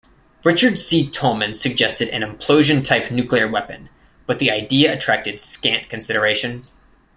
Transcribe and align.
Richard 0.43 0.79
C. 0.79 1.07
Tolman 1.07 1.53
suggested 1.53 2.09
an 2.09 2.23
implosion-type 2.23 3.11
nuclear 3.11 3.47
weapon, 3.47 3.89
but 4.25 4.39
the 4.39 4.49
idea 4.49 4.91
attracted 4.91 5.39
scant 5.39 5.89
consideration. 5.91 6.63